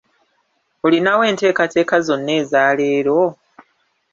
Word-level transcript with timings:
Olinawo 0.85 1.23
enteekateeka 1.31 1.95
zonna 2.07 2.33
eza 2.41 2.61
leero? 2.77 3.21